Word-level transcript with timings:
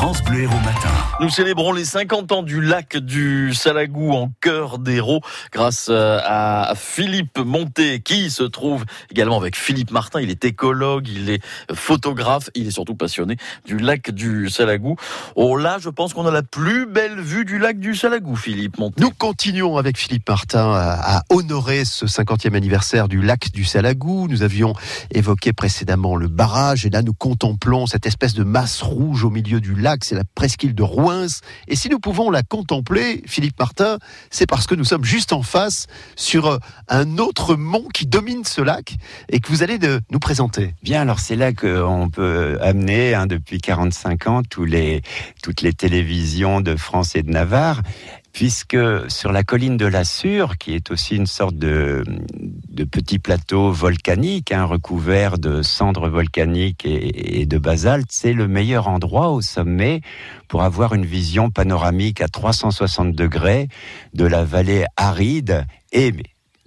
France 0.00 0.22
Bleu 0.22 0.44
Héros 0.44 0.60
Matin. 0.64 0.88
Nous 1.20 1.28
célébrons 1.28 1.72
les 1.74 1.84
50 1.84 2.32
ans 2.32 2.42
du 2.42 2.62
lac 2.62 2.96
du 2.96 3.52
Salagou 3.52 4.12
en 4.12 4.32
cœur 4.40 4.78
d'Hérault 4.78 5.20
grâce 5.52 5.88
euh, 5.90 6.18
à 6.24 6.72
Philippe 6.74 7.38
Monté 7.38 8.00
qui 8.00 8.30
se 8.30 8.42
trouve 8.42 8.86
également 9.10 9.36
avec 9.36 9.56
Philippe 9.58 9.90
Martin. 9.90 10.22
Il 10.22 10.30
est 10.30 10.42
écologue, 10.46 11.06
il 11.06 11.28
est 11.28 11.44
photographe, 11.74 12.48
il 12.54 12.66
est 12.66 12.70
surtout 12.70 12.94
passionné 12.94 13.36
du 13.66 13.76
lac 13.76 14.10
du 14.10 14.48
Salagou. 14.48 14.96
Oh 15.36 15.58
là, 15.58 15.76
je 15.78 15.90
pense 15.90 16.14
qu'on 16.14 16.26
a 16.26 16.30
la 16.30 16.42
plus 16.42 16.86
belle 16.86 17.20
vue 17.20 17.44
du 17.44 17.58
lac 17.58 17.78
du 17.78 17.94
Salagou, 17.94 18.36
Philippe 18.36 18.78
Monté. 18.78 19.02
Nous 19.02 19.10
continuons 19.10 19.76
avec 19.76 19.98
Philippe 19.98 20.26
Martin 20.26 20.72
à, 20.72 21.18
à 21.18 21.22
honorer 21.28 21.84
ce 21.84 22.06
50e 22.06 22.54
anniversaire 22.54 23.06
du 23.06 23.20
lac 23.20 23.52
du 23.52 23.66
Salagou. 23.66 24.28
Nous 24.28 24.42
avions 24.42 24.72
évoqué 25.10 25.52
précédemment 25.52 26.16
le 26.16 26.28
barrage 26.28 26.86
et 26.86 26.88
là 26.88 27.02
nous 27.02 27.12
contemplons 27.12 27.84
cette 27.84 28.06
espèce 28.06 28.32
de 28.32 28.44
masse 28.44 28.80
rouge 28.80 29.24
au 29.24 29.30
milieu 29.30 29.60
du 29.60 29.74
lac. 29.74 29.89
C'est 30.02 30.14
la 30.14 30.24
presqu'île 30.34 30.74
de 30.74 30.82
Rouens. 30.82 31.40
Et 31.68 31.76
si 31.76 31.88
nous 31.88 31.98
pouvons 31.98 32.30
la 32.30 32.42
contempler, 32.42 33.22
Philippe 33.26 33.58
Martin, 33.58 33.98
c'est 34.30 34.46
parce 34.46 34.66
que 34.66 34.74
nous 34.74 34.84
sommes 34.84 35.04
juste 35.04 35.32
en 35.32 35.42
face 35.42 35.86
sur 36.16 36.46
euh, 36.46 36.58
un 36.88 37.18
autre 37.18 37.56
mont 37.56 37.86
qui 37.92 38.06
domine 38.06 38.44
ce 38.44 38.60
lac 38.60 38.96
et 39.28 39.40
que 39.40 39.48
vous 39.48 39.62
allez 39.62 39.78
de 39.78 40.00
nous 40.10 40.18
présenter. 40.18 40.74
Bien, 40.82 41.02
alors 41.02 41.20
c'est 41.20 41.36
là 41.36 41.52
qu'on 41.52 42.08
peut 42.10 42.58
amener 42.60 43.14
hein, 43.14 43.26
depuis 43.26 43.58
45 43.58 44.26
ans 44.28 44.42
toutes 44.42 44.70
les 44.70 45.72
télévisions 45.72 46.60
de 46.60 46.76
France 46.76 47.16
et 47.16 47.22
de 47.22 47.30
Navarre 47.30 47.82
puisque 48.32 48.78
sur 49.08 49.32
la 49.32 49.42
colline 49.42 49.76
de 49.76 49.86
la 49.86 50.04
Sûre, 50.04 50.58
qui 50.58 50.74
est 50.74 50.90
aussi 50.90 51.16
une 51.16 51.26
sorte 51.26 51.56
de, 51.56 52.04
petit 52.90 53.18
plateau 53.18 53.70
volcanique, 53.70 54.52
hein, 54.52 54.64
recouvert 54.64 55.38
de 55.38 55.62
cendres 55.62 56.08
volcaniques 56.08 56.86
et, 56.86 57.40
et 57.40 57.46
de 57.46 57.58
basalte, 57.58 58.08
c'est 58.10 58.32
le 58.32 58.48
meilleur 58.48 58.88
endroit 58.88 59.30
au 59.30 59.40
sommet 59.40 60.00
pour 60.48 60.62
avoir 60.62 60.94
une 60.94 61.04
vision 61.04 61.50
panoramique 61.50 62.20
à 62.20 62.28
360 62.28 63.12
degrés 63.14 63.68
de 64.14 64.24
la 64.24 64.44
vallée 64.44 64.84
aride. 64.96 65.66
Et 65.92 66.12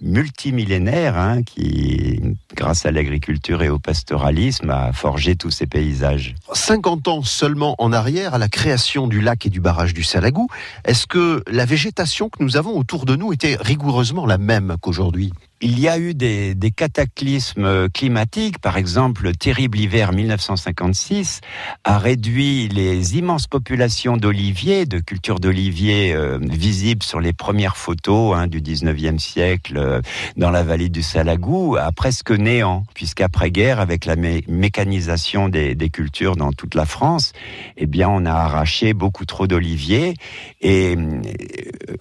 multimillénaire 0.00 1.18
hein, 1.18 1.42
qui, 1.42 2.20
grâce 2.54 2.86
à 2.86 2.90
l'agriculture 2.90 3.62
et 3.62 3.68
au 3.68 3.78
pastoralisme, 3.78 4.70
a 4.70 4.92
forgé 4.92 5.36
tous 5.36 5.50
ces 5.50 5.66
paysages. 5.66 6.34
50 6.52 7.08
ans 7.08 7.22
seulement 7.22 7.74
en 7.78 7.92
arrière 7.92 8.34
à 8.34 8.38
la 8.38 8.48
création 8.48 9.06
du 9.06 9.20
lac 9.20 9.46
et 9.46 9.50
du 9.50 9.60
barrage 9.60 9.94
du 9.94 10.02
Salagou, 10.02 10.48
est-ce 10.84 11.06
que 11.06 11.42
la 11.50 11.64
végétation 11.64 12.28
que 12.28 12.42
nous 12.42 12.56
avons 12.56 12.76
autour 12.78 13.06
de 13.06 13.16
nous 13.16 13.32
était 13.32 13.56
rigoureusement 13.60 14.26
la 14.26 14.38
même 14.38 14.76
qu'aujourd'hui? 14.80 15.32
Il 15.64 15.80
y 15.80 15.88
a 15.88 15.98
eu 15.98 16.12
des, 16.12 16.54
cataclysmes 16.76 17.88
climatiques. 17.88 18.58
Par 18.58 18.76
exemple, 18.76 19.24
le 19.24 19.32
terrible 19.34 19.78
hiver 19.78 20.12
1956 20.12 21.40
a 21.84 21.98
réduit 21.98 22.68
les 22.68 23.16
immenses 23.16 23.46
populations 23.46 24.18
d'oliviers, 24.18 24.84
de 24.84 24.98
cultures 24.98 25.40
d'oliviers 25.40 26.12
euh, 26.14 26.38
visibles 26.38 27.02
sur 27.02 27.18
les 27.18 27.32
premières 27.32 27.78
photos 27.78 28.36
hein, 28.36 28.46
du 28.46 28.60
19e 28.60 29.18
siècle 29.18 29.78
euh, 29.78 30.02
dans 30.36 30.50
la 30.50 30.64
vallée 30.64 30.90
du 30.90 31.02
Salagou 31.02 31.76
à 31.76 31.92
presque 31.92 32.30
néant, 32.30 32.84
puisqu'après-guerre, 32.92 33.80
avec 33.80 34.04
la 34.04 34.16
mé 34.16 34.44
mécanisation 34.48 35.48
des, 35.48 35.74
cultures 35.90 36.36
dans 36.36 36.52
toute 36.52 36.74
la 36.74 36.84
France, 36.84 37.32
eh 37.78 37.86
bien, 37.86 38.08
on 38.10 38.26
a 38.26 38.32
arraché 38.32 38.92
beaucoup 38.92 39.24
trop 39.24 39.46
d'oliviers. 39.46 40.14
Et 40.60 40.94
euh, 40.96 41.22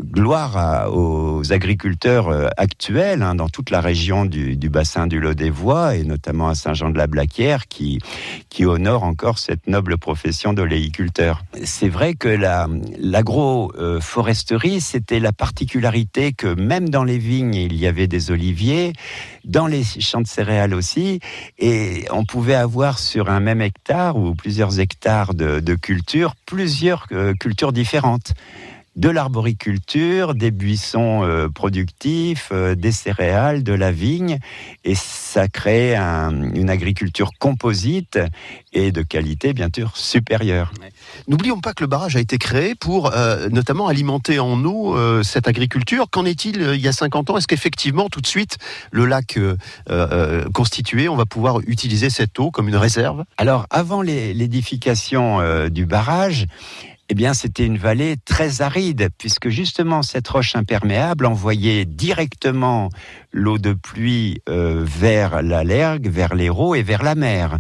gloire 0.04 0.92
aux 0.94 1.52
agriculteurs 1.52 2.28
euh, 2.30 2.48
actuels 2.58 3.24
hein, 3.24 3.36
dans 3.36 3.50
toute 3.54 3.70
la 3.70 3.80
région 3.80 4.26
du, 4.26 4.58
bassin 4.70 5.08
du 5.08 5.22
Lot-des-Voies 5.22 5.96
et 5.96 6.04
notamment 6.04 6.50
à 6.50 6.56
Saint-Jean-de-la-Blaquière 6.56 7.68
qui, 7.68 8.00
qui 8.50 8.66
honore 8.66 9.04
encore 9.04 9.38
cette 9.38 9.68
noble 9.68 9.98
profession 9.98 10.52
d'oléiculteur. 10.54 11.44
C'est 11.64 11.88
vrai 11.88 12.16
que 12.16 12.28
l'agroforesterie, 12.28 14.82
c'était 14.82 15.20
la 15.20 15.32
particularité 15.32 16.34
que 16.34 16.56
même 16.56 16.90
dans 16.90 17.04
les 17.04 17.20
vignes, 17.20 17.54
il 17.54 17.76
y 17.76 17.86
avait 17.86 18.08
des 18.08 18.32
oliviers, 18.32 18.94
dans 19.46 19.68
les 19.68 19.84
champs 19.84 20.22
de 20.22 20.28
céréales 20.28 20.74
aussi, 20.74 21.20
et 21.60 22.06
on 22.12 22.26
pouvait 22.26 22.56
avoir 22.56 22.98
sur 22.98 23.30
un 23.30 23.40
même 23.40 23.62
hectare 23.62 24.18
ou 24.18 24.34
plusieurs 24.34 24.80
hectares 24.80 25.36
de, 25.36 25.60
de 25.60 25.76
culture, 25.76 26.34
plusieurs 26.48 27.06
euh, 27.12 27.36
cultures 27.40 27.72
différentes 27.72 28.34
de 28.96 29.10
l'arboriculture, 29.10 30.36
des 30.36 30.52
buissons 30.52 31.24
euh, 31.24 31.50
productifs, 31.50 32.50
euh, 32.52 32.76
des 32.76 32.92
céréales, 32.92 33.64
de 33.64 33.74
la 33.74 33.92
vigne, 33.92 34.38
et 34.84 34.94
ça 34.96 35.48
crée 35.48 35.96
un, 35.96 36.54
une 36.54 36.70
agriculture 36.70 37.32
composite 37.40 38.20
et 38.72 38.92
de 38.92 39.02
qualité 39.02 39.54
bien 39.54 39.70
sûr 39.74 39.98
supérieure. 39.98 40.72
N'oublions 41.28 41.60
pas 41.60 41.74
que 41.74 41.84
le 41.84 41.88
barrage 41.88 42.16
a 42.16 42.20
été 42.20 42.38
créé 42.38 42.76
pour 42.76 43.14
euh, 43.14 43.50
notamment 43.50 43.88
alimenter 43.88 44.40
en 44.40 44.64
eau 44.64 44.96
cette 45.24 45.48
agriculture. 45.48 46.06
Qu'en 46.12 46.26
est-il 46.26 46.62
il 46.62 46.82
y 46.82 46.88
a 46.88 46.92
50 46.92 47.32
ans? 47.32 47.38
Est-ce 47.38 47.48
qu'effectivement 47.48 48.10
tout 48.10 48.22
de 48.22 48.28
suite 48.28 48.58
le 48.92 49.06
lac 49.06 49.38
constitué, 50.54 51.10
on 51.10 51.16
va 51.16 51.26
pouvoir 51.26 51.60
utiliser 51.68 52.10
cette 52.10 52.40
eau 52.40 52.52
comme 52.52 52.68
une 52.68 52.76
réserve? 52.76 53.24
Alors 53.38 53.66
avant 53.70 54.02
l'édification 54.02 55.68
du 55.70 55.86
barrage, 55.86 56.48
eh 57.10 57.16
bien, 57.16 57.34
c'était 57.34 57.66
une 57.66 57.78
vallée 57.78 58.16
très 58.24 58.62
aride, 58.62 59.10
puisque 59.18 59.50
justement 59.50 60.04
cette 60.04 60.28
roche 60.28 60.56
imperméable 60.56 61.26
envoyait 61.26 61.86
directement 61.86 62.90
l'eau 63.32 63.58
de 63.58 63.74
pluie 63.74 64.42
euh, 64.48 64.84
vers 64.86 65.42
la 65.42 65.64
Lergue, 65.64 66.08
vers 66.08 66.34
l'Hérault 66.34 66.76
et 66.76 66.84
vers 66.84 67.04
la 67.04 67.16
mer. 67.16 67.60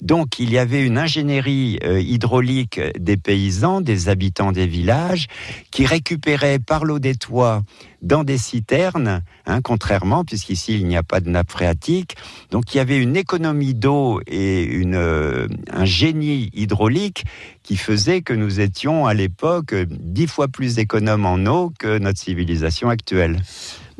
Donc 0.00 0.38
il 0.38 0.50
y 0.50 0.58
avait 0.58 0.84
une 0.84 0.98
ingénierie 0.98 1.78
euh, 1.84 2.00
hydraulique 2.00 2.80
des 2.98 3.16
paysans, 3.16 3.80
des 3.80 4.08
habitants 4.08 4.52
des 4.52 4.66
villages, 4.66 5.26
qui 5.70 5.86
récupéraient 5.86 6.58
par 6.58 6.84
l'eau 6.84 6.98
des 6.98 7.14
toits 7.14 7.62
dans 8.02 8.24
des 8.24 8.38
citernes, 8.38 9.22
hein, 9.46 9.60
contrairement, 9.60 10.24
puisqu'ici 10.24 10.78
il 10.78 10.86
n'y 10.86 10.96
a 10.96 11.02
pas 11.02 11.20
de 11.20 11.28
nappe 11.28 11.50
phréatique. 11.50 12.16
Donc 12.50 12.74
il 12.74 12.78
y 12.78 12.80
avait 12.80 12.98
une 12.98 13.16
économie 13.16 13.74
d'eau 13.74 14.20
et 14.26 14.82
euh, 14.86 15.48
un 15.70 15.84
génie 15.84 16.50
hydraulique 16.54 17.24
qui 17.62 17.76
faisait 17.76 18.22
que 18.22 18.32
nous 18.32 18.60
étions 18.60 19.06
à 19.06 19.14
l'époque 19.14 19.74
dix 19.90 20.26
fois 20.26 20.48
plus 20.48 20.78
économes 20.78 21.26
en 21.26 21.44
eau 21.46 21.72
que 21.78 21.98
notre 21.98 22.18
civilisation 22.18 22.88
actuelle. 22.88 23.42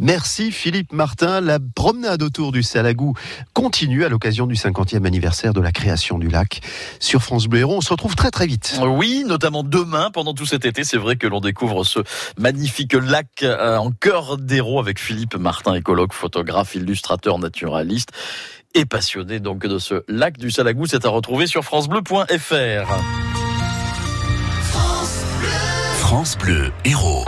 Merci 0.01 0.51
Philippe 0.51 0.95
Martin. 0.95 1.43
La 1.43 1.59
promenade 1.61 2.23
autour 2.23 2.53
du 2.53 2.63
Salagou 2.63 3.13
continue 3.53 4.03
à 4.07 4.09
l'occasion 4.09 4.47
du 4.47 4.55
50e 4.55 5.05
anniversaire 5.07 5.53
de 5.53 5.61
la 5.61 5.73
création 5.73 6.19
du 6.19 6.29
lac 6.29 6.63
sur 7.01 7.23
France 7.23 7.49
Bleu 7.49 7.61
Héros. 7.61 7.77
On 7.77 7.81
se 7.83 7.91
retrouve 7.91 8.17
très 8.17 8.31
très 8.31 8.47
vite. 8.47 8.81
Oui, 8.83 9.25
notamment 9.27 9.63
demain 9.63 10.11
pendant 10.11 10.33
tout 10.33 10.47
cet 10.47 10.65
été. 10.65 10.85
C'est 10.85 10.97
vrai 10.97 11.17
que 11.17 11.27
l'on 11.27 11.41
découvre 11.41 11.85
ce 11.85 12.01
magnifique 12.39 12.95
lac 12.95 13.45
en 13.45 13.91
cœur 13.91 14.39
d'Hérault 14.39 14.81
avec 14.81 14.99
Philippe 14.99 15.37
Martin, 15.37 15.75
écologue, 15.75 16.15
photographe, 16.15 16.75
illustrateur, 16.75 17.39
naturaliste 17.39 18.09
et 18.75 18.87
passionné 18.87 19.39
donc 19.39 19.67
de 19.67 19.79
ce 19.79 20.03
lac 20.09 20.39
du 20.39 20.51
Salagou. 20.51 20.87
C'est 20.87 21.05
à 21.05 21.11
retrouver 21.11 21.47
sur 21.47 21.63
francebleu.fr. 21.63 22.95
France 25.99 26.39
Bleu 26.39 26.73
Héros. 26.87 27.25